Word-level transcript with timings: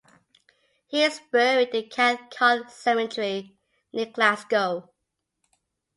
He 0.87 1.03
is 1.03 1.21
buried 1.31 1.75
in 1.75 1.87
Cathcart 1.87 2.71
Cemetery, 2.71 3.55
near 3.93 4.07
Glasgow. 4.07 4.89